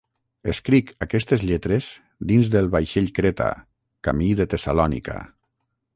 [0.53, 1.89] Escric aquestes lletres
[2.31, 3.51] dins del vaixell Creta,
[4.09, 5.21] camí de Tessalònica.